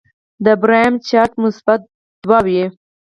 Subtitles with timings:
[0.45, 1.79] د باریم چارج به مثبت
[2.23, 2.63] دوه وي.